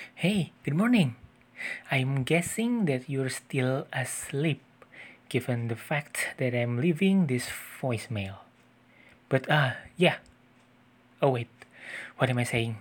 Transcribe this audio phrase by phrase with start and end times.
[0.00, 1.16] Hey, good morning.
[1.90, 4.62] I'm guessing that you're still asleep,
[5.28, 7.48] given the fact that I'm leaving this
[7.80, 8.40] voicemail.
[9.28, 10.24] But ah, uh, yeah.
[11.20, 11.52] Oh wait,
[12.16, 12.80] what am I saying?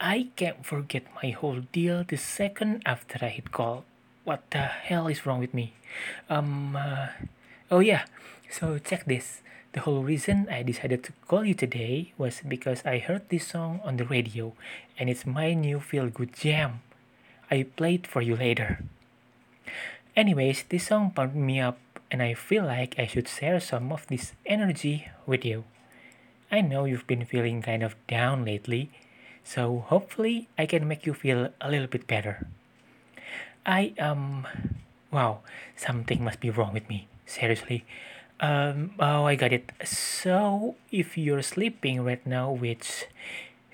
[0.00, 3.84] I can't forget my whole deal the second after I hit call.
[4.24, 5.72] What the hell is wrong with me?
[6.28, 7.12] Um, uh,
[7.70, 8.04] oh yeah,
[8.48, 9.42] so check this.
[9.76, 13.80] The whole reason I decided to call you today was because I heard this song
[13.84, 14.54] on the radio
[14.96, 16.80] and it's my new feel good jam.
[17.50, 18.80] I played it for you later.
[20.16, 21.76] Anyways, this song pumped me up
[22.10, 25.64] and I feel like I should share some of this energy with you.
[26.50, 28.88] I know you've been feeling kind of down lately,
[29.44, 32.48] so hopefully I can make you feel a little bit better.
[33.66, 34.48] I um
[35.12, 35.40] wow,
[35.76, 37.08] something must be wrong with me.
[37.26, 37.84] Seriously.
[38.38, 39.72] Um, oh, I got it.
[39.82, 43.06] So, if you're sleeping right now, which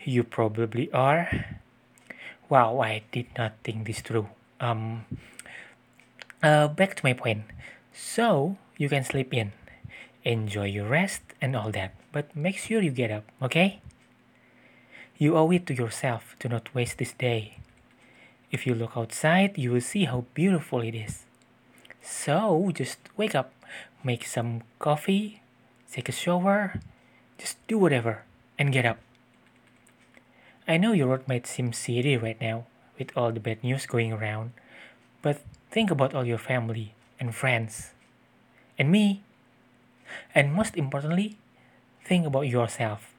[0.04, 1.58] you probably are,
[2.48, 4.28] wow, I did not think this through.
[4.60, 5.04] Um,
[6.42, 7.42] uh, back to my point.
[7.92, 9.52] So, you can sleep in,
[10.22, 13.80] enjoy your rest and all that, but make sure you get up, okay?
[15.18, 17.58] You owe it to yourself to not waste this day.
[18.52, 21.24] If you look outside, you will see how beautiful it is.
[22.00, 23.52] So, just wake up
[24.04, 25.42] make some coffee,
[25.90, 26.80] take a shower,
[27.38, 28.24] just do whatever
[28.58, 28.98] and get up.
[30.66, 32.66] I know your road might seem silly right now
[32.98, 34.52] with all the bad news going around,
[35.22, 37.92] but think about all your family and friends
[38.78, 39.22] and me.
[40.34, 41.38] And most importantly,
[42.04, 43.12] think about yourself.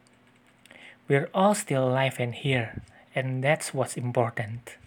[1.07, 2.81] We're all still alive and here,
[3.13, 4.77] and that's what's important.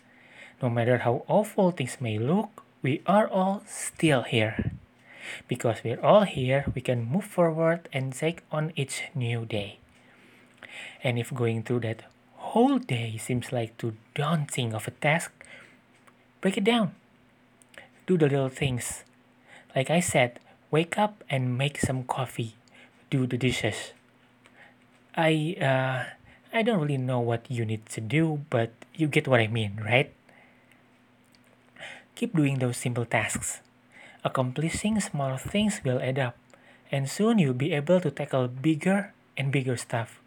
[0.62, 4.72] No matter how awful things may look, we are all still here.
[5.48, 9.78] Because we're all here, we can move forward and take on each new day.
[11.02, 12.02] And if going through that
[12.52, 15.33] whole day seems like too daunting of a task,
[16.40, 16.95] break it down.
[18.06, 19.05] Do the little things.
[19.74, 20.39] Like I said,
[20.70, 22.55] wake up and make some coffee.
[23.11, 23.92] Do the dishes.
[25.17, 26.12] I uh,
[26.52, 29.80] I don't really know what you need to do, but you get what I mean,
[29.84, 30.12] right?
[32.14, 33.61] Keep doing those simple tasks.
[34.27, 36.35] Accomplishing small things will add up,
[36.91, 40.19] and soon you'll be able to tackle bigger and bigger stuff.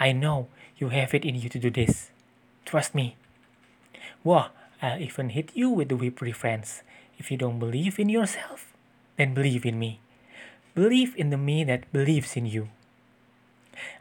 [0.00, 0.48] I know
[0.80, 2.08] you have it in you to do this.
[2.64, 3.20] Trust me.
[4.24, 4.48] Whoa,
[4.80, 6.80] I'll even hit you with the whip reference.
[7.20, 8.72] If you don't believe in yourself,
[9.20, 10.00] then believe in me.
[10.74, 12.72] Believe in the me that believes in you.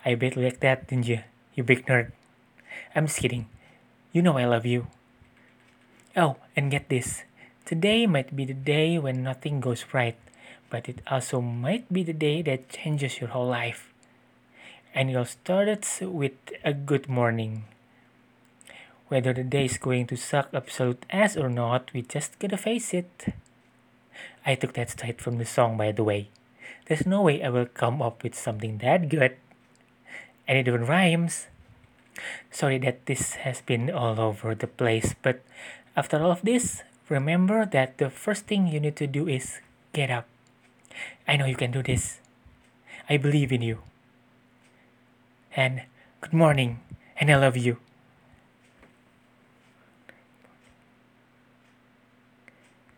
[0.08, 1.20] I bet like that, didn't you?
[1.52, 2.16] You big nerd.
[2.96, 3.52] I'm just kidding.
[4.16, 4.88] You know I love you.
[6.16, 7.28] Oh, and get this.
[7.66, 10.16] Today might be the day when nothing goes right,
[10.70, 13.92] but it also might be the day that changes your whole life.
[14.94, 17.66] And it all started with a good morning.
[19.08, 22.94] Whether the day is going to suck absolute ass or not, we just gotta face
[22.94, 23.34] it.
[24.46, 26.30] I took that straight from the song, by the way.
[26.86, 29.38] There's no way I will come up with something that good.
[30.48, 31.48] And it even rhymes.
[32.52, 35.42] Sorry that this has been all over the place, but
[35.98, 39.60] after all of this, remember that the first thing you need to do is
[39.94, 40.26] get up.
[41.28, 42.20] I know you can do this.
[43.10, 43.80] I believe in you.
[45.56, 45.84] And
[46.22, 46.80] good morning,
[47.20, 47.78] and I love you.